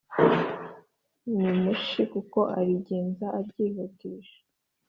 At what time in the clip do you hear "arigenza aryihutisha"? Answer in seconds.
2.59-4.37